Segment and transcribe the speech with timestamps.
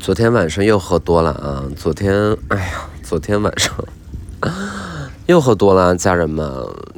[0.00, 1.62] 昨天晚上又喝多了啊！
[1.76, 3.74] 昨天，哎呀，昨天晚上
[5.26, 6.50] 又喝多了，家人们，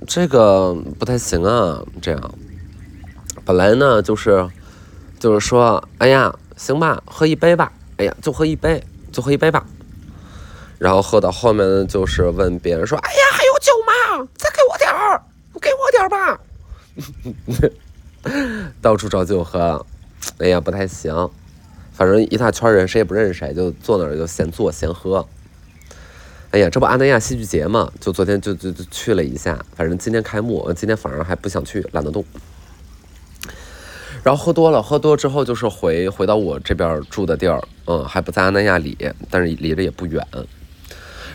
[0.07, 1.83] 这个不太行啊！
[2.01, 2.35] 这样，
[3.45, 4.49] 本来呢就是
[5.19, 8.80] 就是说，哎呀，行吧，喝一杯吧，哎呀，就喝一杯，
[9.10, 9.66] 就喝一杯吧。
[10.78, 14.28] 然后喝到后面就是问别人说，哎呀，还有酒吗？
[14.38, 15.21] 再给我点儿，
[15.60, 16.41] 给我点儿吧。
[18.80, 19.84] 到处找酒喝，
[20.38, 21.12] 哎呀，不太行。
[22.02, 25.24] 反正一大圈人，谁也不认识谁，就坐那儿就闲坐闲喝。
[26.51, 29.65] 哎呀，这不阿那亚戏剧节嘛，就昨天就就就去了一下。
[29.77, 32.24] 反正今天开幕，今天反而还不想去，懒得动。
[34.24, 38.98] 然后喝多了，喝多了之后就是回回到我这边住的地儿，嗯，还不在阿那亚里，
[39.30, 40.27] 但是离着也不远。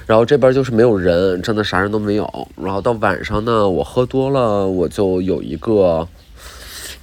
[0.06, 2.50] 然后这边就是没有人，真的啥人都没有。
[2.58, 6.06] 然后到晚上呢，我喝多了，我就有一个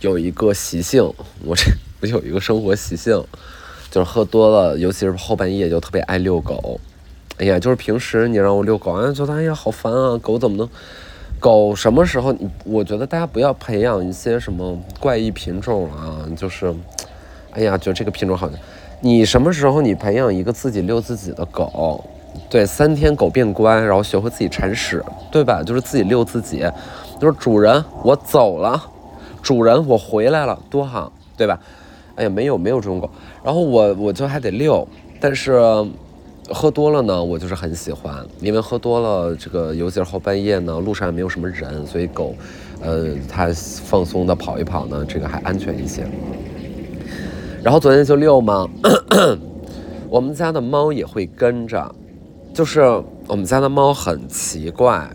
[0.01, 1.03] 有一个习性，
[1.43, 1.65] 我这。
[2.09, 3.23] 有一个生活习性，
[3.91, 6.81] 就是喝多了，尤其是后半夜就特别爱遛狗。
[7.39, 10.69] 哎呀，就是平时你让我遛狗，哎，觉得哎呀好烦啊，狗怎么能？
[11.41, 12.33] 狗什么时候？
[12.33, 16.75] 你我觉得大家不要培养一些什么怪异品种啊，就是，
[17.51, 18.59] 哎呀，觉得这个品种好像，
[19.01, 22.05] 你什么时候你培养一个自己遛自己的狗？
[22.49, 25.63] 对，三天狗变乖，然后学会自己铲屎，对吧？
[25.63, 26.67] 就是自己遛自己，
[27.21, 28.83] 就是主人我走了，
[29.43, 31.61] 主人我回来了，多好，对吧？
[32.17, 33.11] 哎呀，没有没有这种狗，
[33.43, 34.87] 然后我我就还得遛，
[35.21, 35.61] 但是
[36.49, 42.35] 喝多了呢，我就是很喜欢，因为喝多了，这个尤其是后半夜呢，路上也没有什么人，所以狗，
[42.81, 43.49] 呃，它
[43.85, 46.07] 放松的跑一跑呢，这个还安全一些。
[47.63, 48.69] 然后昨天就遛嘛，
[50.09, 51.95] 我们家的猫也会跟着，
[52.53, 52.83] 就是
[53.27, 55.11] 我们家的猫很奇怪，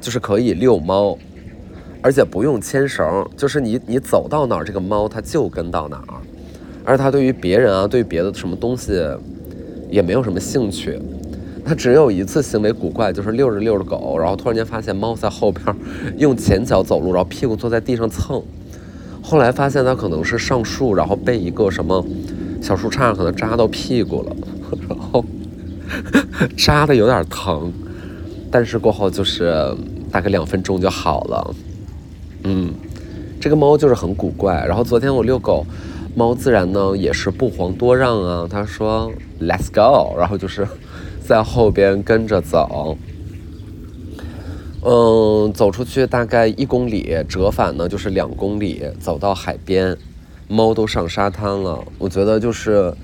[0.00, 1.18] 就是可以遛猫。
[2.00, 6.20] 而且不用牵绳，就是你你走到哪儿，这个猫它就跟到哪儿，
[6.84, 9.02] 而它对于别人啊，对别的什么东西，
[9.90, 10.98] 也没有什么兴趣。
[11.64, 15.76] 它只有一次行为古怪，就是遛着遛着狗，然后突然间发现猫在后边
[16.16, 18.42] 用前脚走路，然后屁股坐在地上蹭。
[19.20, 22.02] 后来发现它可能是上树，然后被一个什么
[22.62, 24.36] 小树杈可能扎到屁股了，
[24.88, 25.22] 然后
[26.56, 27.70] 扎的有点疼，
[28.50, 29.52] 但是过后就是
[30.10, 31.54] 大概两分钟就好了。
[32.44, 32.72] 嗯，
[33.40, 34.64] 这个猫就是很古怪。
[34.66, 35.66] 然后昨天我遛狗，
[36.14, 38.46] 猫自然呢也是不遑多让啊。
[38.48, 40.66] 它说 “Let's go”，然后就是
[41.20, 42.96] 在后边跟着走。
[44.84, 49.96] 嗯，走出去大概一公里，折返呢就是两公里，走到海边，
[50.46, 51.84] 猫都上沙滩了。
[51.98, 52.94] 我觉得就是，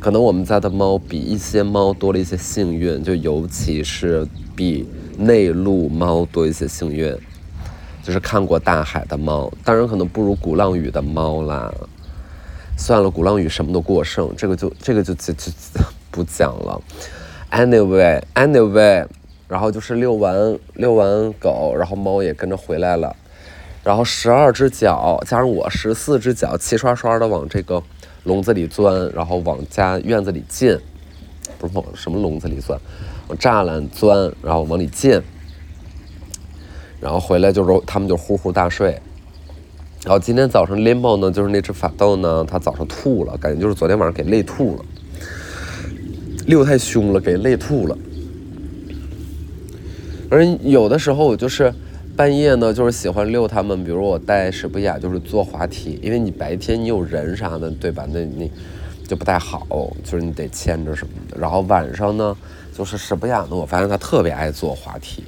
[0.00, 4.26] 可能我们家的猫比一些猫多了一些幸运，就尤其是
[4.56, 4.86] 比
[5.18, 7.14] 内陆猫多一些幸运。
[8.08, 11.70] 就是看过大海的猫，当然可能不如鼓浪屿的猫啦。
[12.74, 15.52] 算了，鼓浪屿什么都过剩，这个就这个就就就
[16.10, 16.80] 不讲了。
[17.50, 19.06] Anyway，Anyway，
[19.46, 23.14] 然后就是遛完遛完狗，然后猫也跟着回来了。
[23.84, 27.82] 然后十二只脚加上我十四只脚，齐刷刷的往这个
[28.24, 30.74] 笼子里钻，然后往家院子里进，
[31.58, 32.80] 不是往什么笼子里钻，
[33.28, 35.22] 往栅栏钻，然后往里进。
[37.00, 38.90] 然后回来就是他们就呼呼大睡，
[40.04, 44.84] 然后今天早上林宝呢，就是那只法斗呢，它早上吐了，感觉就是昨天晚上给累吐了，
[46.46, 47.96] 遛太凶了，给累吐了。
[50.30, 51.72] 而有的时候我就是
[52.16, 58.06] 半夜呢，就是喜欢遛他们，比如我带史布雅就是坐滑梯，因为你白天你有人啥的，对吧？
[58.12, 58.50] 那你
[59.06, 59.66] 就不太好，
[60.04, 61.40] 就是你得牵着什么的。
[61.40, 62.36] 然后晚上呢，
[62.76, 65.22] 就是史布雅呢，我发现他特别爱坐滑梯。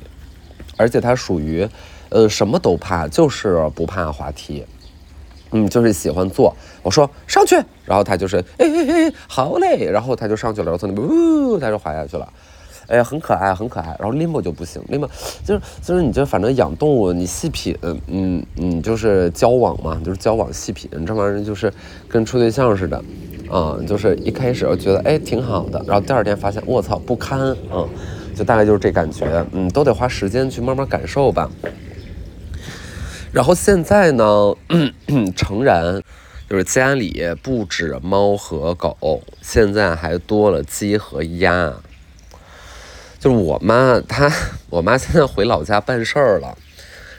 [0.81, 1.69] 而且它属于，
[2.09, 4.65] 呃，什么都怕，就是不怕滑梯，
[5.51, 6.57] 嗯，就是喜欢坐。
[6.83, 7.55] 我说上去，
[7.85, 12.27] 然后它就是，哎哎哎，好嘞，然后它就上去了，然后从那边呜，它就滑下去了，
[12.87, 13.95] 哎，很可爱，很可爱。
[14.01, 15.07] 然后 limbo 就不行，limbo
[15.45, 21.71] 就是就是你就反正养动物，你细品，嗯嗯，就是交往嘛，就是交往细品，这玩意儿就是
[22.09, 22.97] 跟处对象似的，
[23.51, 27.39] 啊，就是一开始我觉得哎挺好的，然后第二天发现我操不堪，
[27.71, 27.87] 嗯。
[28.41, 31.51] 就大概就是这感觉，嗯，都得花时间去慢慢感受吧。
[33.34, 34.25] 然后现在呢，
[35.37, 36.03] 诚然，
[36.48, 41.71] 就是家里不止猫和狗，现在还多了鸡和鸭。
[43.19, 44.33] 就是我妈，她
[44.71, 46.57] 我妈现在回老家办事儿了，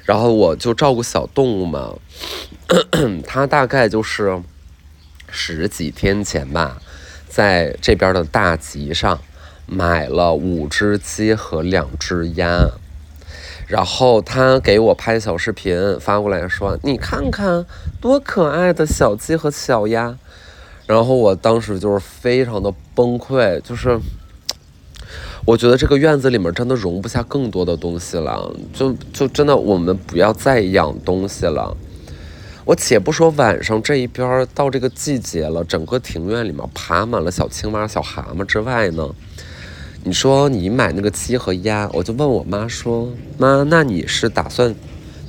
[0.03, 1.93] 然后我就照顾小动物嘛。
[3.27, 4.41] 她大概就是
[5.29, 6.81] 十几天前吧，
[7.29, 9.21] 在这边的大集上。
[9.73, 12.67] 买了五只鸡和两只鸭，
[13.67, 17.65] 然后他给我拍小视频发过来说：“你看看
[18.01, 20.17] 多可爱的小鸡和小鸭。”
[20.85, 23.97] 然后我当时就是非常的崩溃，就是
[25.45, 31.77] 我觉得这个院子里面真的容不下更多的东西了，就就真的我们不要再养东西了。
[32.65, 39.09] 我且不说晚上这一边到这个季节了，整个庭院里面爬满了小青蛙、小蛤蟆之外呢，
[40.03, 44.73] 你说你买那个鸡和鸭，我就问我妈说：“妈，那你是打算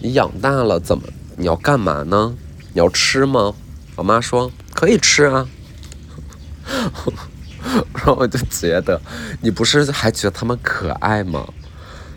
[0.01, 1.05] 你养大了怎么？
[1.37, 2.35] 你要干嘛呢？
[2.73, 3.55] 你要吃吗？”
[3.97, 5.47] 我妈说：“可以吃啊。
[7.95, 8.99] ”然后我就觉得，
[9.43, 11.47] 你不是还觉得它们可爱吗？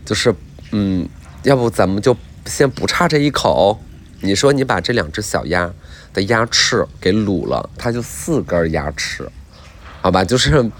[0.06, 0.34] 就是，
[0.72, 1.08] 嗯，
[1.44, 2.16] 要不咱们就
[2.46, 3.78] 先不差这一口。
[4.22, 5.70] 你说你把这两只小鸭
[6.14, 9.30] 的鸭翅给卤了，它就四根鸭翅，
[10.02, 10.24] 好吧？
[10.24, 10.72] 就是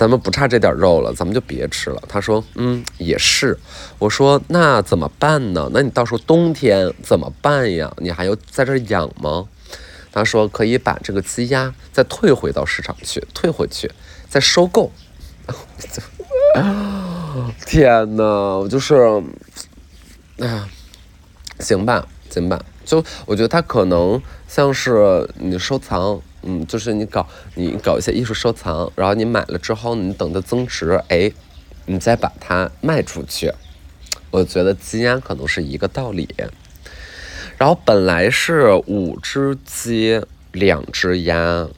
[0.00, 2.02] 咱们不差这点肉了，咱们就别吃了。
[2.08, 3.58] 他说，嗯，也是。
[3.98, 5.68] 我说那怎么办呢？
[5.74, 7.92] 那你到时候冬天怎么办呀？
[7.98, 9.46] 你还要在这养吗？
[10.10, 13.92] 他说可以把这个鸡鸭再退回到市场去，退回去
[14.26, 14.90] 再收购。
[17.66, 19.22] 天哪，我就是，
[20.38, 20.66] 哎呀，
[21.58, 22.08] 行吧。
[22.30, 31.30] 行吧，就我觉得它可能像是你收藏，嗯，就是你搞你搞一些艺术收藏，然后你买了之后，你等它增值，哎，
[31.86, 33.52] 你再把它卖出去。
[34.30, 36.28] 我觉得鸡鸭可能是一个道理。
[37.58, 40.22] 然后本来是五只鸡，
[40.52, 41.68] 两只鸭，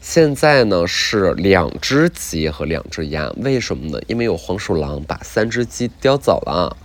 [0.00, 3.98] 现在呢是两只鸡和两只鸭，为什么呢？
[4.06, 6.76] 因为有黄鼠狼把三只鸡叼走了。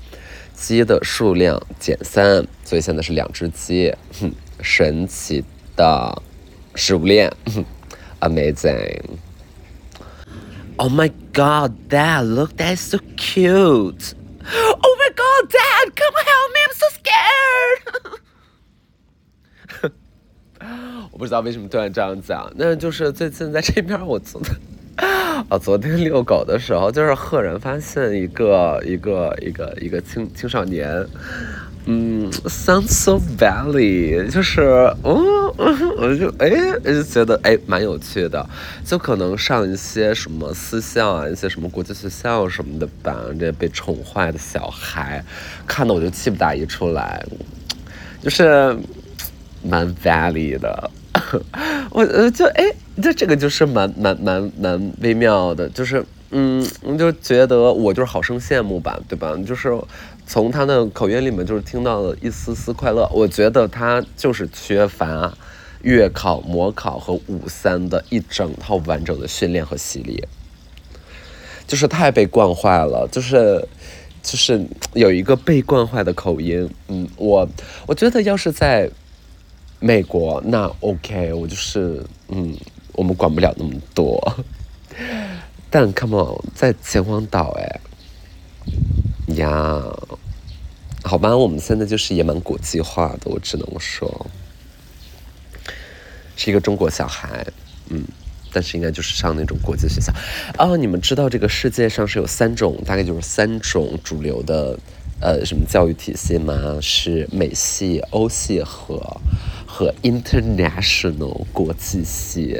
[0.55, 3.95] 鸡的数量减三，所以现在是两只鸡。
[4.19, 5.45] 哼，神奇
[5.77, 6.21] 的
[6.79, 7.29] 食物链
[8.21, 9.01] ，amazing。
[10.77, 14.13] Oh my God, Dad, look, that's so cute.
[14.81, 17.83] Oh my God, Dad, come help me, I'm so scared.
[21.11, 24.49] 我不知道为什么突然这样讲，那就是最近在这边，我做的。
[25.49, 31.05] 啊，昨天遛狗的时候，就是赫然发现一个一个一个一个青青少年，
[31.85, 34.61] 嗯，Sunset Valley，就是，
[35.01, 36.49] 哦， 我就哎，
[36.83, 38.47] 就觉得哎蛮有趣的，
[38.85, 45.23] 就可能上一些什么私校啊，一些什么国际学校什么的吧，这些被宠坏的小孩，
[45.65, 47.25] 看的我就气不打一处来，
[48.21, 48.77] 就是
[49.63, 50.91] 蛮 Valley 的。
[51.89, 52.63] 我呃就哎，
[53.01, 59.35] 这这个就是蛮蛮蛮蛮微妙的，就是嗯，我就觉得我就是好生羡慕吧，对吧？
[59.45, 59.75] 就是
[60.29, 63.09] 从他的口音里面就是听到了一丝丝快乐。
[63.11, 65.35] 我觉得他就是缺乏
[65.81, 70.23] 月考、模考和五三的一整套完整的训练和洗礼，
[71.65, 73.67] 就是太被惯坏了，就是
[74.21, 76.69] 就是有一个被惯坏的口音。
[76.89, 77.49] 嗯，我
[77.87, 78.89] 我觉得要是在。
[79.81, 82.53] 美国那 OK，我就是嗯，
[82.91, 84.21] 我们管不了那么多。
[85.69, 87.79] 但 Come on，在秦皇岛哎
[89.35, 89.81] 呀，
[91.03, 94.27] 好吧，我们现在就是也蛮国际化的，我只能说
[96.35, 97.45] 是一个中国小孩，
[97.89, 98.03] 嗯，
[98.51, 100.13] 但是应该就是上那种国际学校。
[100.57, 104.77] 哦，你们知道这个世界上是有三种，大概就是三种主流的
[105.21, 106.77] 呃什么教育体系吗？
[106.81, 109.01] 是美系、欧系和。
[109.71, 112.57] 和 international 国际系，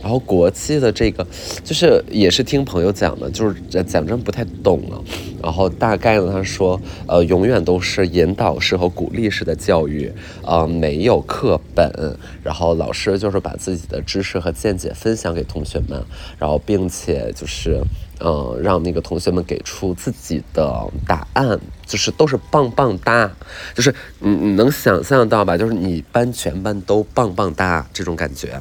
[0.00, 1.26] 然后国际的这个
[1.62, 5.02] 就是也是听朋友讲的，就是讲真不太懂了。
[5.42, 10.10] 然后大概呢，他说，呃，永远都是引导式和鼓励式的教育，
[10.44, 16.02] 呃，没有课本，然后老师就是把自己的知识和见解分享给同学们，
[16.38, 17.82] 然后并且就是。
[18.20, 23.30] 嗯，让那个同学们给出自己的答案，就是都是棒棒哒，
[23.74, 25.56] 就是你你能想象到吧？
[25.56, 28.60] 就是你班全班都棒棒哒这种感觉。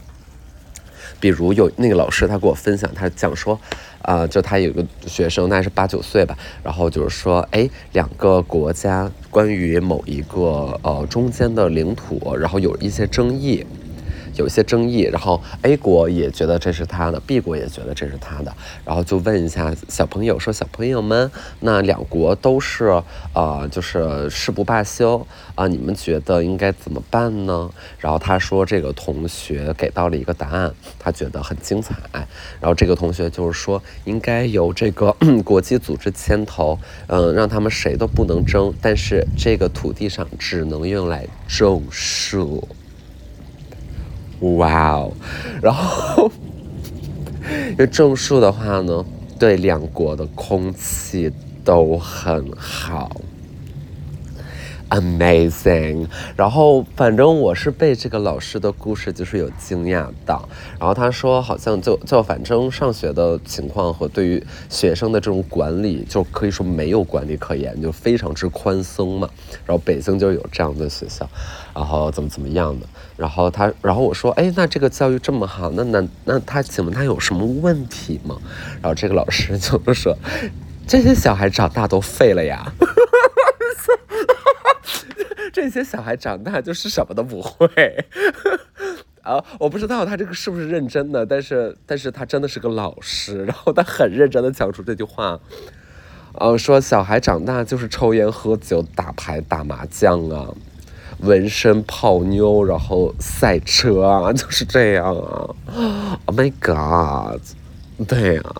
[1.19, 3.57] 比如有那个老师，他给我分享，他讲说，
[4.01, 13.65] 啊，就他有个学生，大概是八九岁吧，然后就是说，哎，两个国家关于某一个呃中间的领土，然后有一些争议。
[14.35, 18.53] 有一些争议，然后 A 国也觉得这是他的，B 国也觉得这是他的，
[18.85, 23.01] 然后就问一下小朋友说：“小朋友们，那两国都是
[23.33, 25.25] 呃，就是誓不罢休
[25.55, 31.95] 啊，你们觉得应该怎么办呢？”然后他说：“这个同学给到了一个答案，他觉得很精彩。
[32.59, 36.77] 然后这个同学就是说，应该由这个 国际组织牵头，
[37.07, 42.67] 嗯，让他们谁都不能争，但是这个土地上只能用来种树。”
[44.41, 45.11] 哇哦，
[45.61, 46.29] 然后，
[47.71, 49.05] 因为种树的话呢，
[49.39, 51.31] 对两国的空气
[51.63, 53.09] 都很好。
[54.89, 56.07] amazing。
[56.35, 60.47] 然后反正我是被这个老师的故事就是有惊讶到。
[60.79, 69.29] 然后他说好像就就反正上学的情况和对于学生的这种管理就可以说没有管理可言，就非常之宽松嘛。
[69.65, 71.27] 然后北京就有这样的学校，
[71.73, 72.85] 然后怎么怎么样的。
[73.17, 78.35] 然后他，然后我说，哎，那这个教育这么好，那那那他请问他有什么问题吗？
[78.81, 80.17] 然后这个老师就说，
[80.85, 82.73] 这些小孩长大都废了呀，
[85.55, 87.65] 这些小孩长大就是什么都不会。
[89.23, 95.39] 啊，我不知道他这个是不是认真的，但是但是他真的是个老师，然后他很认真的讲出这句话，
[96.33, 100.49] 呃，说小孩长大就是抽烟喝酒打牌打麻将啊。
[101.19, 105.55] 纹身、泡妞，然后赛车啊， 就是这样啊。
[106.25, 107.39] Oh my god！
[108.05, 108.51] 对啊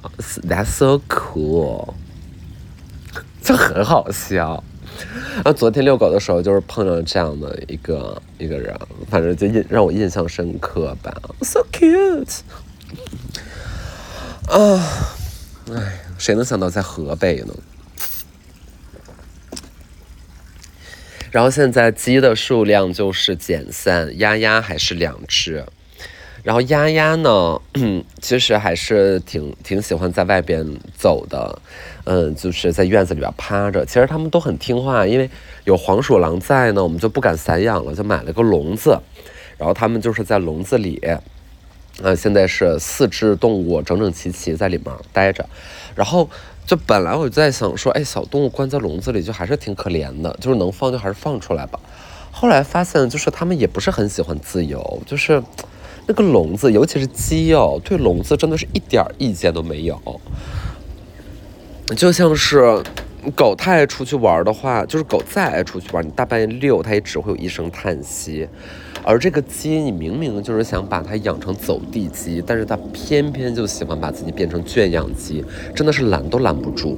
[0.48, 1.94] ，That's so cool，
[3.42, 4.64] 就很好笑。
[5.44, 8.76] 啊，昨天遛狗的时候，就是碰上这样的一个一个人，
[9.10, 11.14] 反正就印让我印象深刻吧。
[11.42, 12.40] So cute！
[14.48, 15.18] 啊，
[15.74, 17.54] 哎，谁能想到在河北呢？
[21.32, 25.66] 然后现在鸡的数量就是减三，鸭鸭还是两只。
[26.46, 27.60] 然后鸭鸭呢，
[28.22, 30.64] 其实还是挺挺喜欢在外边
[30.96, 31.60] 走的，
[32.04, 33.84] 嗯，就是在院子里边趴着。
[33.84, 35.28] 其实它们都很听话，因为
[35.64, 39.00] 有黄鼠狼在呢，我们就不敢散养了，就买了个笼子。
[39.58, 41.02] 然后它们就是在笼子里，
[42.04, 45.50] 啊，现在是四只动物整整齐齐在里面待着，
[45.96, 46.30] 然后。
[46.68, 51.80] 就本来我就在想说，哎，小动物关在笼子里就还是挺可怜的，就是能放就还是放出来吧。
[52.32, 55.44] 后来发现，就是它们也不是很喜欢自由，就是
[56.08, 60.00] 那个笼子，尤其是鸡哦，对笼子真的是一点意见都没有。
[61.96, 62.82] 就像是
[63.36, 68.48] 狗太爱出去玩的话，就是狗再爱出去玩，你大半夜遛它也只会有一声叹息。
[69.04, 75.46] 而这个鸡，你明明就是想把它养成走地鸡，但是它偏偏就喜欢把自己变成圈养鸡，
[75.76, 76.98] 真的是拦都拦不住。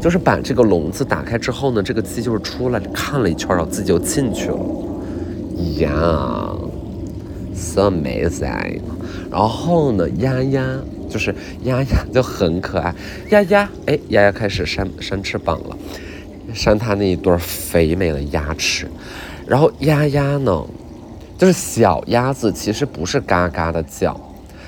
[0.00, 4.58] 就是把这个笼子打开之后呢，这个鸡就是出来看了一圈，然后自己就进去了。
[5.78, 6.54] 呀
[7.76, 8.80] ，so amazing。
[9.30, 10.64] 然后呢，丫丫
[11.10, 12.94] 就是丫丫就很可爱，
[13.30, 15.76] 丫丫，哎，丫丫开始扇扇翅膀了，
[16.54, 18.88] 扇它那一对肥美的牙齿。
[19.46, 20.64] 然后丫丫呢？
[21.38, 24.18] 就是小鸭子其实不是嘎嘎的叫，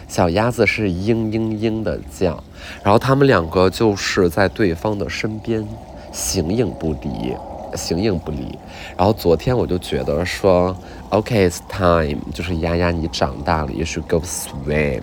[0.06, 2.44] 小鸭子是嘤嘤嘤的叫，
[2.82, 5.66] 然后它们两个就是在对方的身边
[6.12, 7.34] 形影不离，
[7.74, 8.58] 形影不离。
[8.96, 10.76] 然后昨天我就觉得说
[11.10, 15.02] ，OK，it's time，就是丫丫你长大了，也许 go swim，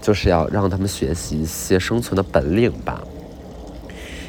[0.00, 3.02] 就是要让他们学习一些生存的本领吧。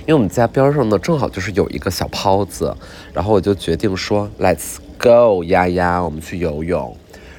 [0.01, 2.75] 因为我们家边上呢正好就是有一个小泡子，
[3.13, 4.77] 然后我就决定说，Let's。
[4.97, 6.95] Go，鸭鸭，我们去游泳。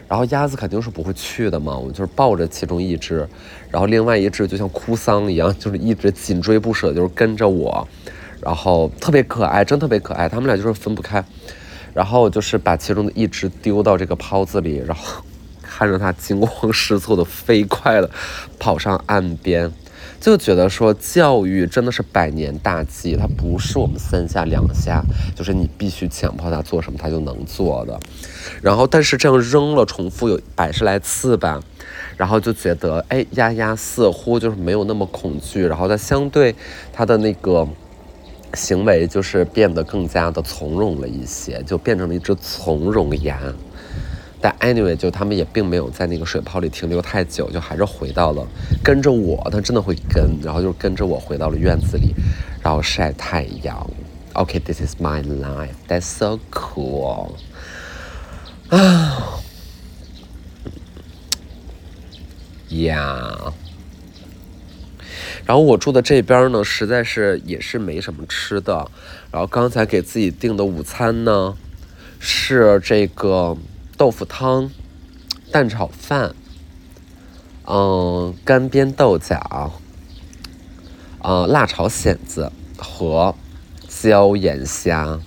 [0.07, 3.27] 然后鸭子肯定是不会去的嘛，我们就是抱着其中一只，
[3.71, 7.89] 然后另外一只就像哭丧一样，就是一直紧追不舍，就是跟着我，
[8.43, 10.29] 然后特别可爱，真特别可爱。
[10.29, 11.25] 他们俩就是分不开。
[11.95, 15.23] 然后就是把其中的一只丢到这个泡子里，然后
[15.63, 18.11] 看着它惊慌失措的飞快的
[18.59, 19.73] 跑上岸边。
[20.21, 25.03] 就觉得说教育真的是百年大计，它不是我们三下两下，
[25.35, 27.99] 就是你必须强迫它做什么它就能做的。
[28.63, 31.61] 然后，但是这样扔了重复有百十来次吧，
[32.17, 36.55] 然后就觉得，哎，丫丫似乎就是没有那么恐惧，然后它相对
[36.93, 37.69] 它的那个
[38.57, 43.39] 行为就是变得更加的从容了一些，就变成了一只从容鸭。
[44.41, 48.47] 但 anyway，就他们也并没有在那个水泡里停留太久，就还是回到了
[48.83, 52.15] 跟着我，它真的会跟，然后就跟着我回到了院子里，
[52.63, 53.89] 然后晒太阳。
[54.35, 57.33] OK，this is my life，that's so cool。
[58.69, 59.41] 啊，
[62.69, 63.53] 呀，
[65.47, 68.91] 然后我住的这边呢，实在是也是没什么吃的，
[69.31, 71.57] 然后刚才给自己订的午餐呢，
[72.19, 73.57] 是这个。
[73.99, 74.71] 豆腐汤、
[75.51, 76.35] 蛋炒饭，
[77.65, 79.73] 嗯，干煸豆角，
[81.23, 83.35] 呃，辣炒蚬子和
[83.89, 85.19] 椒盐虾。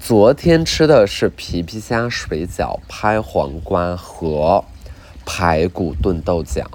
[0.00, 4.64] 昨天吃的是皮皮虾水饺、拍黄瓜和
[5.24, 6.68] 排骨炖豆角。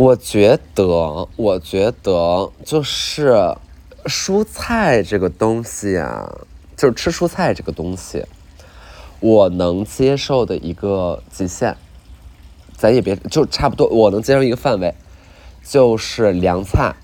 [0.00, 3.54] 我觉得，我觉得就是
[4.06, 6.40] 蔬菜这个东西啊。
[6.74, 8.24] 就是吃蔬菜这个东西，
[9.20, 11.76] 我能接受的一个极限，
[12.74, 14.94] 咱也别就差不多，我能接受一个范围，
[15.62, 16.96] 就是凉菜，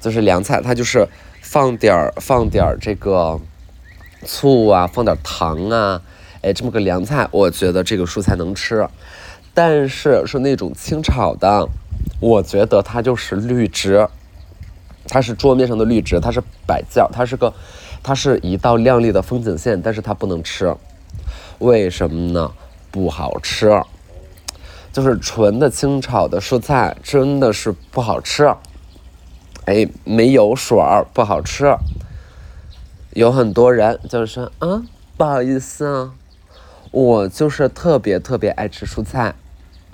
[0.00, 1.06] 就是凉菜，它就是
[1.40, 3.38] 放点儿放点儿这个
[4.26, 6.02] 醋啊，放点糖啊，
[6.42, 8.88] 哎，这么个凉菜，我觉得这个蔬菜能吃。
[9.56, 11.68] 但是是那种清炒的，
[12.24, 14.08] 我觉得它就是绿植，
[15.06, 17.52] 它是桌面上的绿植，它是摆件，它是个，
[18.02, 20.74] 它是一道亮丽的风景线，但是它不能吃，
[21.58, 22.50] 为什么呢？
[22.90, 23.78] 不好吃。
[24.90, 28.54] 就是纯的清炒的蔬菜，真的是不好吃。
[29.66, 31.76] 哎，没有水儿，不好吃。
[33.12, 34.82] 有很多人就是说啊，
[35.18, 36.14] 不好意思啊，
[36.90, 39.34] 我就是特别特别爱吃蔬菜，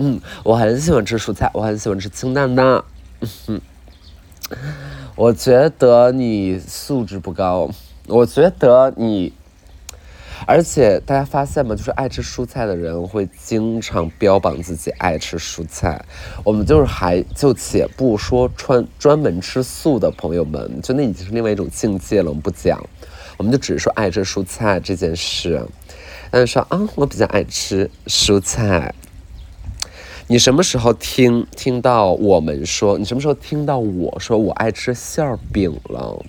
[0.02, 2.84] 嗯，我很喜欢吃蔬菜，我很喜欢吃清淡的。
[3.48, 3.60] 嗯
[5.14, 7.70] 我觉得你素质不高，
[8.06, 9.32] 我觉得你。
[10.46, 11.76] 而且大家发现吗？
[11.76, 16.02] 就是爱吃蔬菜的人会经常标榜自己爱吃蔬菜。
[16.42, 22.30] 我们就是还就且不说专专门吃素的朋友们，就那已经是另外一种境界了。
[22.30, 22.82] 我们不讲，
[23.36, 25.62] 我们就只是说爱吃蔬菜这件事。
[26.30, 28.94] 但是说啊，我比较爱吃蔬菜。
[30.32, 32.96] 你什么时候听听到我们说？
[32.96, 36.24] 你什么时候听到我说我爱吃馅饼了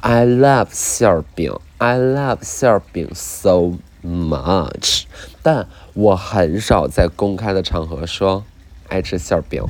[0.00, 1.56] ？I love 馅饼。
[1.78, 5.04] I love 馅饼 so much，
[5.44, 8.42] 但我很少在公开的场合说
[8.88, 9.62] 爱吃馅饼。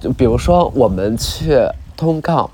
[0.00, 1.54] 就比如说，我们去
[1.94, 2.50] 通告，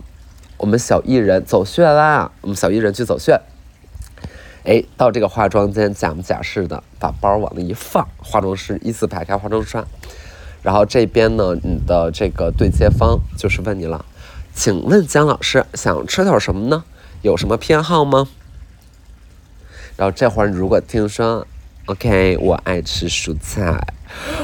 [0.56, 3.40] 我们小艺人走穴啦，我们小艺人去走穴。
[4.66, 9.84] 哎，到这个化妆间假模假式的把包往那一放，化妆师依次排开化妆刷，
[10.60, 14.04] 然后这边呢，你的这个对接方就是问你了，
[14.52, 16.82] 请问姜老师想吃点什么呢？
[17.22, 18.26] 有什么偏好吗？
[19.96, 21.46] 然后这会儿，你如果听说
[21.86, 23.80] ，OK，我爱吃蔬菜，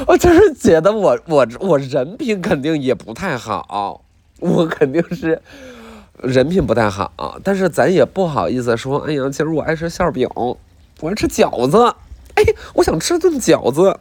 [0.07, 4.05] 我就是觉得我我我人品肯定也不太好，
[4.39, 5.41] 我肯定是
[6.23, 11.77] 人品不太好，但是咱也不好意思说，哎呀，其实我爱吃馅饼，我爱吃饺子，
[12.35, 13.99] 哎，我想吃顿饺子。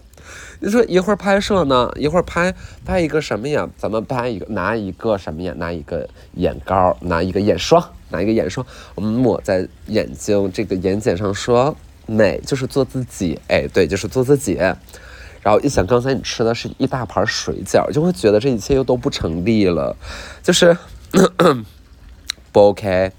[0.60, 3.68] 你说一会儿拍摄呢，一会儿拍拍一个什么呀？
[3.76, 5.52] 咱们拍一个拿一个什么呀？
[5.56, 14.54] 拿一个眼膏，拿一个眼霜，拿一个眼霜，我们抹在眼睛这个眼睑上，说美就是做自己，哎，对，就是做自己。
[15.42, 19.96] 然后一想，刚才你吃的是一大盘水饺，就会觉得这一切又都不成立了，
[20.40, 20.76] 就是
[22.52, 23.10] 不 OK。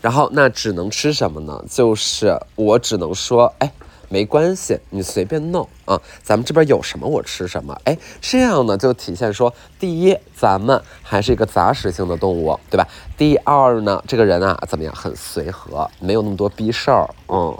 [0.00, 1.64] 然后那只能吃什么呢？
[1.68, 3.70] 就是我只能说，哎。
[4.08, 6.00] 没关系，你随便弄啊！
[6.22, 7.76] 咱们这边有什么我吃什么。
[7.82, 12.86] 哎，这样呢就体现说，第一，咱们还是一个杂食性的动物，对吧？
[13.16, 17.10] 第二呢，这个人啊怎么样，很随和，没有那么多逼事儿。
[17.26, 17.58] 嗯。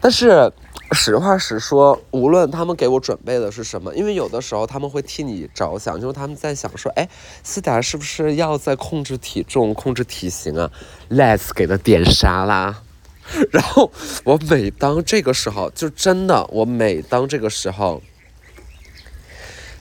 [0.00, 0.50] 但是
[0.92, 7.08] 实话实说，无论他们给我准备的是什么，因为有的时候他们会替你着想，就是他们在想说，哎，
[7.42, 10.70] 思达是不是要在控制体重、控制体型啊
[11.10, 12.82] ？Let's 给他点沙拉？
[13.52, 13.92] 然后
[14.24, 18.00] 我每当这个时候，就真的，我每当这个时候，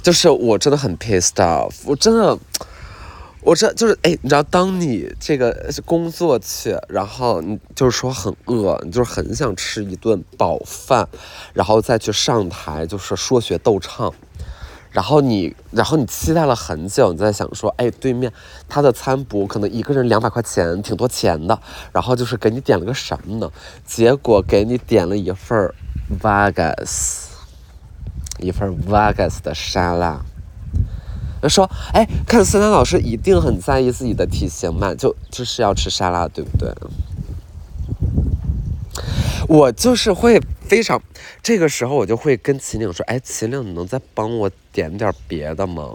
[0.04, 2.38] 就是我真的很 pissed off，我真的，
[3.48, 11.08] 我这就是哎，你知道，当你这个工作去，然后你就是说很饿，你就是很想吃一顿饱饭，
[11.54, 14.14] 然后再去上台，就是说学逗唱。
[14.92, 18.34] 然后你，然后你期待了很久，你在想说，哎，对面
[18.68, 21.58] 他的餐补可能一个人两百块钱，挺多钱的。
[21.94, 23.50] 然后就是给你点了个什么呢？
[23.86, 25.74] 结果给你点了一份
[26.22, 27.28] Vegas，
[28.40, 30.20] 一份 Vegas 的沙拉。
[31.42, 36.74] 他说，哎，看思南老师一定很在意自己的体型嘛，就就是要吃沙拉，对不对？
[39.48, 41.02] 我就是会非常，
[41.42, 45.92] 这个时候我就会跟秦岭说：“哎，秦岭，你能再帮我点点别的吗？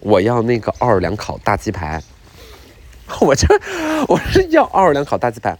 [0.00, 2.02] 我要那个奥尔良烤大鸡排。
[3.20, 3.46] 我这
[4.08, 5.56] 我是要奥尔良烤大鸡排，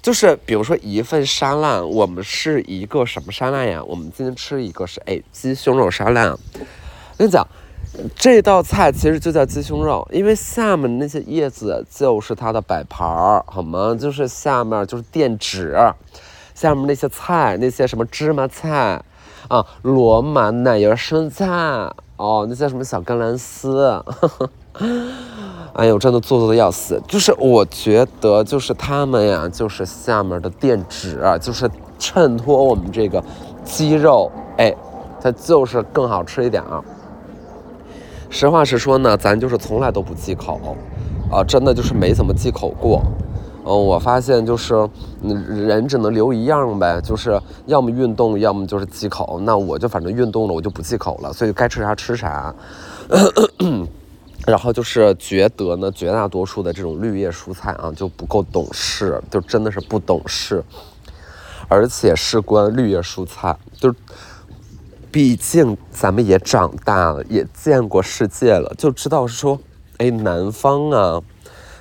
[0.00, 3.82] 就是比如说一份沙拉，我们是一个什么沙拉呀？
[3.84, 6.26] 我们今天吃一个是哎鸡胸肉沙拉。
[6.30, 6.38] 我
[7.18, 7.46] 跟你讲，
[8.14, 13.96] 这道菜其实就叫鸡胸肉，因为下面那些叶子就是它的摆盘儿，好吗？
[13.98, 15.76] 就是下面就是垫纸。”
[16.54, 19.02] 下面那些菜，那些什么芝麻菜，
[19.48, 21.46] 啊，罗马奶油生菜，
[22.16, 24.04] 哦，那些什么小甘蓝丝，
[25.72, 27.02] 哎呦，真的做作的要死。
[27.08, 33.24] 就是我觉得，就是他们呀，就是下面的垫纸，就是衬托我们这个
[33.64, 34.74] 鸡肉，哎，
[35.18, 36.84] 它就是更好吃一点啊。
[38.30, 40.76] 实话实说呢，咱就是从来都不忌口，
[41.30, 43.02] 啊，真的就是没怎么忌口过。
[43.62, 44.88] 嗯，我发现就是，
[45.22, 49.38] 人只能留一样呗，就是要么运动，要么就是忌口。
[49.44, 52.54] 那我就反正运动了，我就不忌口了，所以该吃啥吃啥。
[54.46, 60.64] 然后就是觉得呢，绝大多数的这种绿叶蔬菜啊就不够懂事，就真的是不懂事。
[61.68, 63.98] 而且事关绿叶蔬菜，就是
[65.10, 69.58] 毕竟咱们也长大了，也见过世界了，就知道说，
[69.98, 71.20] 哎，南方啊，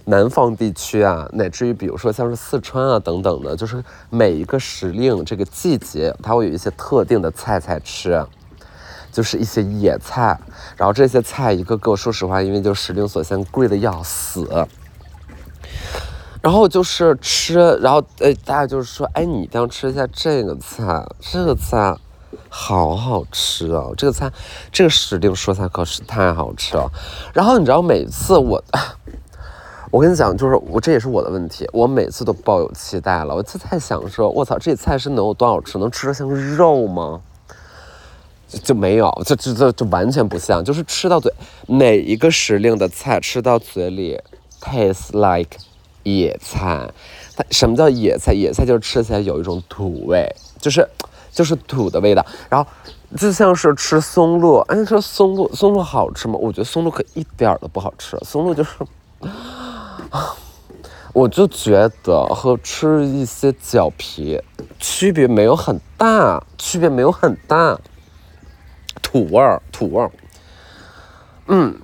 [0.06, 8.26] 南方地区啊，乃至于比如说像是四川啊等等的，就是每一个时令这个季节，它会有一些特定的菜菜吃。
[9.12, 10.40] 就是一些野菜，
[10.78, 14.48] 然后这些菜一个个，说实话，因为就时令所限，贵的要死。
[16.44, 21.98] 然后就是吃，然后呃，大家就是说，哎，你一定要吃一下这个菜，这个菜
[22.50, 24.32] 好好吃啊，这个菜，
[24.72, 26.92] 这个时令蔬菜可是太好吃了。
[27.34, 28.62] 然后你知道，每次我，
[29.92, 37.22] 我跟你讲，就是我这也是我的问题，我每次都抱有期待了，我就在想说，我操，这菜是能有多好吃，能吃的像肉吗？
[38.64, 41.32] 就没有，就就就就完全不像，就是吃到嘴，
[41.68, 44.20] 哪一个时令的菜吃到嘴里
[44.60, 45.58] ，taste like
[46.02, 46.90] 野菜。
[47.36, 48.34] 它什么叫野菜？
[48.34, 50.28] 野菜就是吃起来有一种土味，
[50.60, 50.88] 就是
[51.32, 52.26] 就是土的味道。
[52.50, 52.70] 然后
[53.18, 56.36] 就像是吃松露，哎，说松露松露好吃吗？
[56.40, 58.72] 我觉得松露可一点儿都不好吃，松露就是，
[61.14, 64.40] 我就觉得和吃一些脚皮
[64.80, 67.80] 区别没有很大，区别没有很大。
[69.02, 70.12] 土味儿，土味儿，
[71.48, 71.76] 嗯，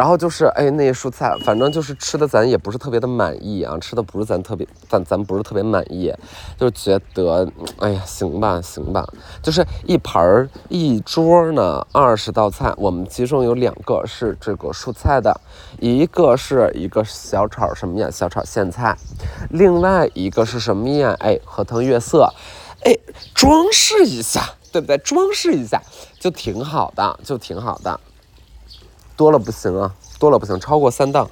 [0.00, 6.10] 然后就是哎，那些蔬菜，反正就是吃的，咱也不是特别的满意啊，吃的不是咱特别，咱咱不是特别满意，
[6.56, 7.46] 就觉得，
[7.80, 9.06] 哎呀，行吧，行吧，
[9.42, 15.38] 就是一盘儿一桌呢，二十道菜，我们其中有两个是这个蔬菜的，
[15.80, 18.96] 一个是一个小炒什么呀，小炒苋菜，
[19.50, 21.14] 另外一个是什么呀？
[21.20, 22.26] 哎，荷塘月色，
[22.84, 22.96] 哎，
[23.34, 24.40] 装饰一下。
[24.72, 24.96] 对不对？
[24.98, 25.82] 装饰一下
[26.20, 27.98] 就挺好的，就挺好的。
[29.20, 30.58] 多了不行啊，多了不行。
[30.58, 31.28] 超过三道，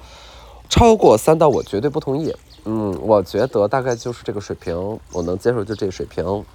[0.69, 2.31] 超过三道我绝对不同意。
[2.65, 6.45] 嗯，我觉得大概就是这个水平，我能接受就这个水平。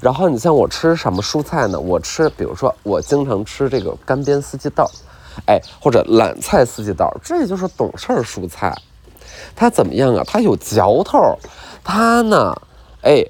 [0.00, 1.80] 然后你像我吃什么蔬菜呢？
[1.80, 4.88] 我吃，比如说我经常吃这个干煸四季豆，
[5.48, 8.72] 哎，或者揽菜四季豆，这就是懂事儿蔬菜。
[9.56, 10.22] 它怎么样啊？
[10.24, 11.18] 它有嚼头，
[11.82, 12.54] 它呢，
[13.02, 13.24] 哎。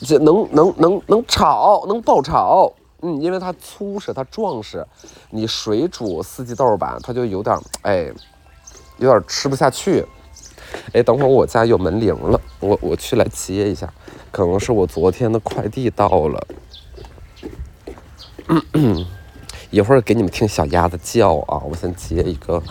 [0.00, 4.86] 这能能能能炒，能爆炒，嗯，因为它粗实，它壮实。
[5.30, 8.10] 你水煮四季豆吧，它就有点，哎，
[8.98, 10.06] 有点吃不下去。
[10.94, 13.92] 哎，等会儿我家有门铃了，我我去来接一下，
[14.30, 16.46] 可能是我昨天的快递到了。
[19.70, 22.62] 一会儿给你们听小鸭子叫啊，我先接一个。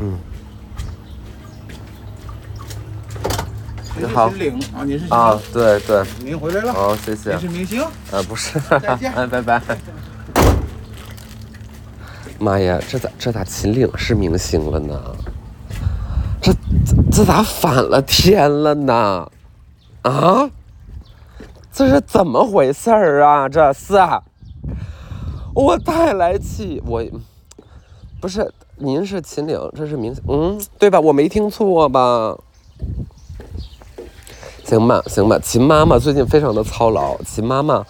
[0.00, 0.18] 嗯。
[4.06, 7.34] 你好，林啊，你是啊，对对，您回来了，好，谢谢。
[7.34, 7.84] 你是明星？
[8.12, 9.60] 呃，不是，再见，哎， 拜拜。
[12.38, 15.16] 妈呀，这咋这咋秦岭是明星了呢？
[16.40, 16.52] 这
[17.10, 19.28] 这咋反了天了呢？
[20.02, 20.48] 啊？
[21.72, 23.48] 这是怎么回事儿啊？
[23.48, 23.94] 这是？
[25.52, 27.02] 我太来气，我
[28.20, 31.00] 不是，您是秦岭，这是明星，嗯，对吧？
[31.00, 32.36] 我没听错吧？
[34.66, 37.16] 行吧，行吧，秦妈妈最近非常的操劳。
[37.22, 37.86] 秦妈妈，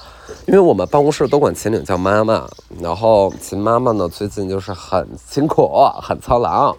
[0.47, 2.47] 因为我们办公室都管秦岭叫妈妈，
[2.83, 5.71] 然后秦妈妈呢最近就是很辛苦，
[6.03, 6.77] 很操劳。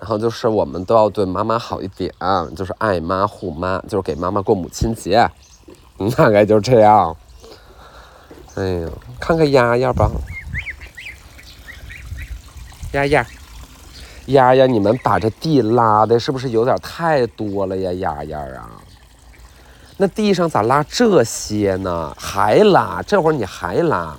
[0.00, 2.12] 然后就是我们都要对妈妈好一点，
[2.56, 5.30] 就是爱妈护妈，就是给妈妈过母亲节，
[6.16, 7.16] 大概就这样。
[8.56, 8.88] 哎呀，
[9.20, 10.10] 看看丫丫吧，
[12.94, 13.24] 丫丫，
[14.26, 18.70] 丫丫，你们把这地拉的是不是有点太多了呀，丫丫啊？
[20.00, 22.14] 那地上咋拉这些呢？
[22.16, 23.02] 还拉？
[23.04, 24.16] 这会儿你还拉？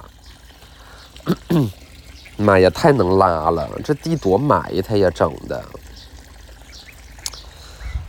[2.35, 3.69] 妈呀，太能拉了！
[3.81, 5.63] 这地多埋汰呀，整的。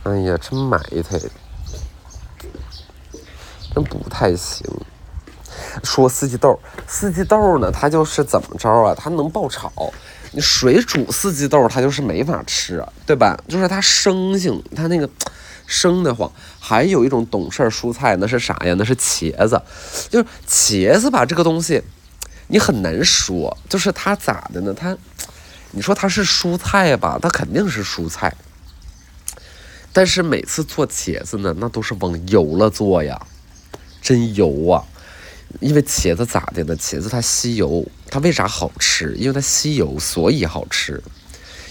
[0.03, 0.77] 哎呀，真埋
[1.09, 1.17] 汰，
[3.73, 4.65] 真不太行。
[5.81, 8.93] 说四季豆，四季豆呢，它就是怎么着啊？
[8.93, 9.71] 它能爆炒。
[10.33, 13.37] 你水煮四季豆，它就是没法吃，对吧？
[13.47, 15.09] 就是它生性，它那个。
[15.71, 16.29] 生的慌，
[16.59, 18.75] 还有一种懂事儿蔬菜，那是啥呀？
[18.77, 19.61] 那是茄子，
[20.09, 21.81] 就是茄子吧，这个东西
[22.47, 24.73] 你很难说，就是它咋的呢？
[24.73, 24.97] 它，
[25.71, 27.17] 你说它是蔬菜吧？
[27.21, 28.35] 它肯定是蔬菜，
[29.93, 33.25] 但是每次做茄子呢，那都是往油了做呀，
[34.01, 34.83] 真油啊！
[35.61, 36.75] 因为茄子咋的呢？
[36.75, 39.15] 茄子它吸油，它为啥好吃？
[39.17, 41.01] 因为它吸油，所以好吃。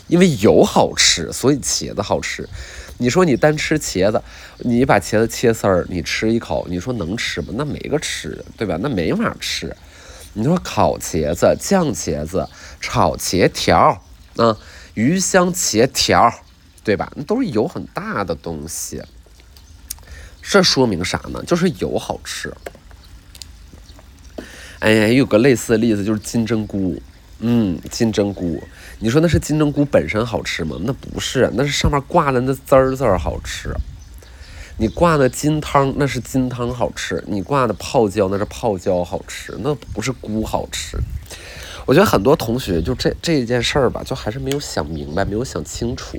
[0.06, 2.48] 因为油好吃，所以茄子好吃。
[3.00, 4.22] 你说你单吃茄子，
[4.58, 7.48] 你把茄子切丝儿，你吃一口，你说能吃吗？
[7.54, 8.78] 那没个吃，对吧？
[8.78, 9.74] 那没法吃。
[10.34, 12.46] 你说烤茄子、酱茄子、
[12.78, 14.02] 炒茄条
[14.36, 14.54] 啊，
[14.92, 16.30] 鱼香茄条，
[16.84, 17.10] 对吧？
[17.16, 19.02] 那都是油很大的东西。
[20.42, 21.42] 这说明啥呢？
[21.46, 22.52] 就是油好吃。
[24.80, 27.00] 哎呀，有个类似的例子就是金针菇，
[27.38, 28.62] 嗯，金针菇，
[29.02, 30.76] 你说那是金针菇本身好吃吗？
[30.82, 33.74] 那不是，那是上面挂的那滋儿滋儿好吃。
[34.76, 40.98] 你挂的金汤那是金汤好吃，你挂的泡椒那是泡椒好吃，那不是菇好吃。
[41.86, 46.18] 我觉得很多同学就这这件事儿吧，就还是没有想明白，没有想清楚。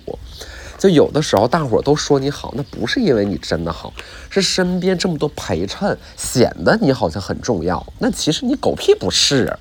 [0.77, 3.93] 就有的时候大伙儿都说你好，那不是因为你真的好，
[4.29, 7.85] 是身边这么多陪衬，显得你好像很重要。
[7.99, 9.57] 那其实你狗屁不是，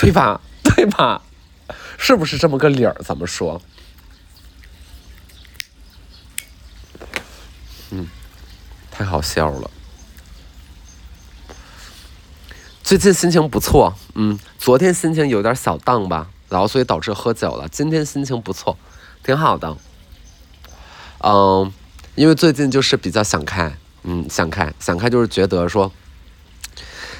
[0.00, 0.40] 对吧？
[0.62, 1.22] 对吧？
[1.98, 2.94] 是不是这么个理儿？
[3.04, 3.60] 怎么说？
[7.90, 8.06] 嗯，
[8.90, 9.70] 太好笑了。
[12.82, 17.68] 最近心情不错，嗯，昨天心情有点小荡吧，然后所以导致喝酒了。
[17.68, 18.78] 今天心情不错，
[19.22, 19.76] 挺好的。
[21.18, 21.70] 嗯，
[22.14, 25.92] 因为最近就是比较想开，嗯，想开，想开就是觉得说，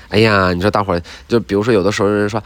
[0.08, 2.42] 哎呀，你说大伙儿就比如说有的时候人说，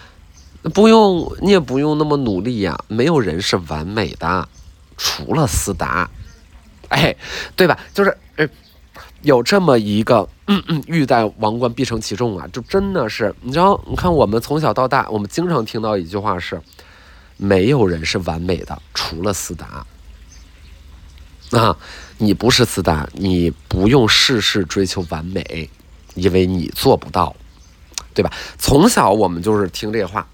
[0.70, 4.48] 不用，你也不用那么努力呀，没有人是完美的，
[4.96, 6.08] 除了思达。
[6.88, 7.16] 哎，
[7.56, 7.78] 对吧？
[7.94, 8.16] 就是，
[9.22, 16.60] 有这么一个嗯嗯，欲戴王冠必承其重啊，就真的是，你知道，你看我们从小到大，我们经常听到一句话是，
[17.36, 19.86] 没有人是完美的，除了斯达。
[21.52, 21.76] 啊，
[22.18, 25.68] 你不是斯达，你不用事事追求完美，
[26.14, 27.34] 因为你做不到，
[28.14, 28.30] 对吧？
[28.58, 30.26] 从小我们就是听这话，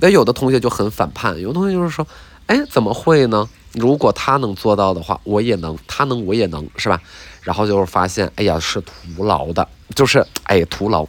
[0.00, 2.06] 那有的同学就很反叛，有的同学就是说，
[2.46, 3.48] 哎，怎么会呢？
[3.72, 7.00] 如果他能做到的话，我也能；他能，我也能，是吧？
[7.42, 11.06] 然后就是发现，哎呀，是徒劳的，就是哎，徒劳，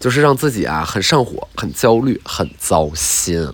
[0.00, 3.50] 就是让自己啊很上火、很焦虑、很糟心。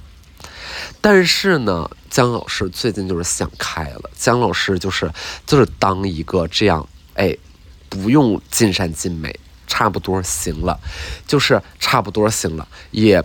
[1.01, 5.09] 但是呢，姜老师最近就是想开了，姜老师就是
[5.47, 7.37] 就是当一个这样，哎，
[7.89, 10.81] 不用尽善尽美，差不多行了，
[11.27, 13.23] 就是差不多行了，也。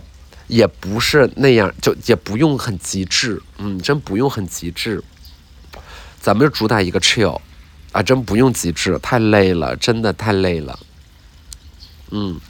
[0.48, 5.02] 也不是那样，就也不用很极致，嗯，真不用很极致。
[6.20, 7.40] 咱们就主打一个 chill，
[7.92, 10.78] 啊，真不用极致，太累了，真的太累了。
[12.10, 12.40] 嗯，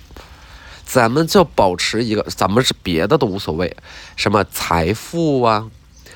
[0.87, 3.77] 咱们就保持一个，咱们是别的都无所谓，
[4.17, 5.69] 什么财富啊、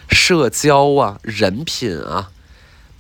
[0.09, 2.31] 社交啊、人品啊，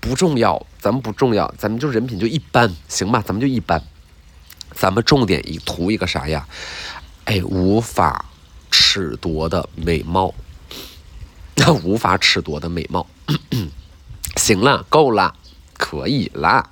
[0.00, 3.22] 不重要，咱们不重要，咱们就人品就一般，行吧？
[3.24, 3.82] 咱们就一般，
[4.74, 6.46] 咱们重点一图一个啥呀？
[7.24, 8.26] 哎，无法。
[8.72, 10.34] 褫夺的美貌，
[11.84, 13.06] 无法褫夺的美貌。
[14.36, 15.34] 行了，够了，
[15.76, 16.70] 可以了，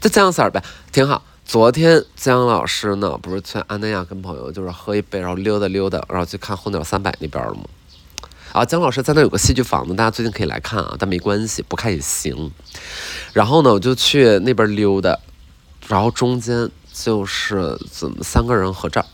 [0.00, 1.22] 就这样色儿呗，挺好。
[1.44, 7.64] 昨天姜老师呢，不是去安那亚跟朋友就是喝一杯，然后溜达溜达，然后去看《候鸟三百》那边了吗？
[8.52, 12.50] 啊，姜老师在那有个戏剧房子，大家最近可以来看啊，但没关系，不看也行。
[13.34, 15.16] 然后呢，我就去那边溜达，
[15.86, 19.04] 然后中间就是怎么三个人合照。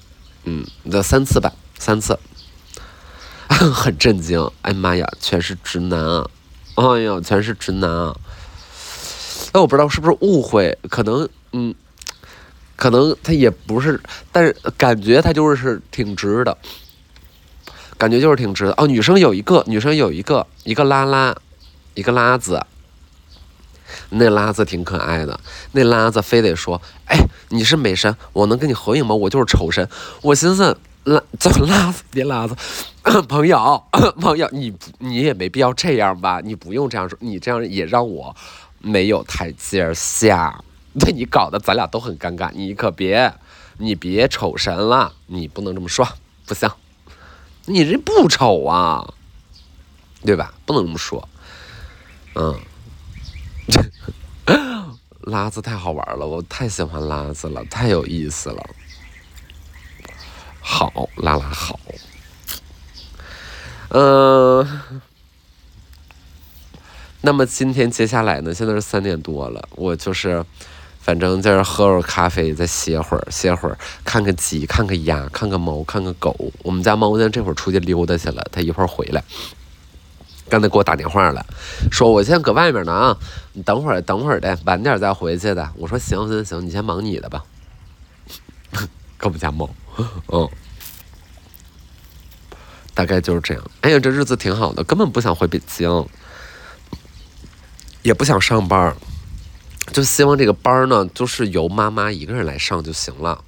[0.44, 2.18] 嗯，这三次吧，三次，
[3.48, 4.50] 很震惊。
[4.62, 6.26] 哎妈呀，全是直男啊！
[6.74, 8.16] 哎呀，全是直男啊！
[9.52, 11.74] 哎，我不知道是不是误会，可能，嗯，
[12.76, 14.00] 可能他也不是，
[14.32, 16.56] 但是感觉他就是挺直的，
[17.96, 18.74] 感觉就是挺直的。
[18.76, 21.36] 哦，女生有一个，女生有一个，一个拉拉，
[21.94, 22.64] 一个拉子。
[24.10, 25.38] 那拉子挺可爱的，
[25.72, 29.14] 那拉子非得说：“哎，你是美神，我能跟你合影吗？
[29.14, 29.88] 我就是丑神。”
[30.22, 32.02] 我寻思，拉 怎么拉子？
[32.10, 32.56] 别拉子，
[33.28, 33.82] 朋友，
[34.20, 36.40] 朋友，你你也没必要这样吧？
[36.42, 38.34] 你不用这样说，你这样也让我
[38.78, 40.62] 没有台阶下，
[41.00, 42.50] 被你搞得咱俩都很尴尬。
[42.52, 43.32] 你可别，
[43.78, 46.06] 你别丑神了，你不能这么说，
[46.46, 46.70] 不行，
[47.66, 49.06] 你这不丑啊，
[50.24, 50.52] 对吧？
[50.64, 51.28] 不能这么说，
[52.34, 52.54] 嗯。
[55.22, 58.70] 拉子太好玩了，我太喜欢拉子了，太有意思了。
[60.60, 61.78] 好，拉拉好。
[63.90, 65.02] 嗯，
[67.20, 68.52] 那么今天接下来呢？
[68.52, 70.44] 现在是三点多了，我就是，
[71.00, 76.34] 反正在这喝会儿咖啡，再歇会儿，歇会儿，看看鸡，看看鸭，看看猫，看看狗。
[76.62, 79.22] 我们家猫呢，这会儿出去溜达去了，它一会儿回来。
[80.52, 81.46] 刚才给我打电话了，
[81.90, 83.16] 说我现在搁外面呢啊，
[83.54, 85.72] 你等会儿等会儿的，晚点再回去的。
[85.78, 87.42] 我说行行行，你先忙你的吧。
[89.16, 89.70] 搁我们家猫，
[90.28, 90.46] 嗯，
[92.92, 93.64] 大概就是这样。
[93.80, 96.06] 哎呀，这日子挺好的，根本不想回北京，
[98.02, 98.94] 也不想上班，
[99.90, 103.42] 就希望这个班呢，就是由妈妈一个人来上就行了，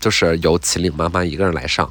[0.00, 1.88] 就是由秦岭妈妈一个人来上。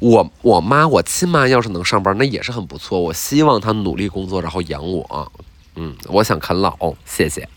[0.00, 3.00] 我我妈我亲妈要是能上班，那也是很不错。
[3.00, 5.32] 我希望她努力工作，然后养我。
[5.76, 7.48] 嗯，我想啃老，谢谢。